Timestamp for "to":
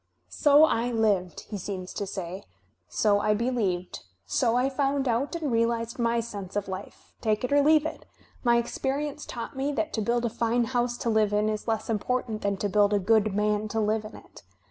1.93-2.07, 9.93-10.01, 10.97-11.11, 12.57-12.67, 13.67-13.79